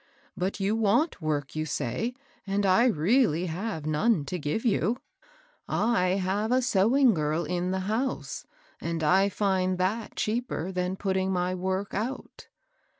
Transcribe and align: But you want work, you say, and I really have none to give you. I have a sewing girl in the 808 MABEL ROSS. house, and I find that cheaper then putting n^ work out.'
But 0.35 0.59
you 0.59 0.75
want 0.75 1.21
work, 1.21 1.55
you 1.55 1.63
say, 1.67 2.15
and 2.47 2.65
I 2.65 2.85
really 2.87 3.45
have 3.45 3.85
none 3.85 4.25
to 4.25 4.39
give 4.39 4.65
you. 4.65 4.97
I 5.67 6.15
have 6.19 6.51
a 6.51 6.63
sewing 6.63 7.13
girl 7.13 7.45
in 7.45 7.69
the 7.69 7.77
808 7.77 7.87
MABEL 7.99 8.07
ROSS. 8.15 8.17
house, 8.41 8.45
and 8.81 9.03
I 9.03 9.29
find 9.29 9.77
that 9.77 10.15
cheaper 10.15 10.71
then 10.71 10.95
putting 10.95 11.29
n^ 11.29 11.55
work 11.55 11.93
out.' 11.93 12.47